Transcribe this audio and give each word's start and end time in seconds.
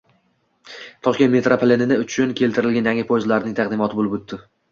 Toshkent 1.07 1.31
metropoliteni 1.33 1.99
uchun 2.05 2.33
keltirilgan 2.41 2.89
yangi 2.91 3.05
poyezdlarning 3.13 3.57
taqdimoti 3.61 4.01
bo‘lib 4.01 4.19
o‘tdi 4.21 4.41